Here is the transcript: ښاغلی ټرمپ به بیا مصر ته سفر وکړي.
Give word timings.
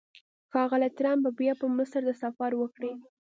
ښاغلی 0.51 0.89
ټرمپ 0.97 1.21
به 1.23 1.31
بیا 1.39 1.53
مصر 1.77 2.01
ته 2.07 2.13
سفر 2.23 2.51
وکړي. 2.57 2.91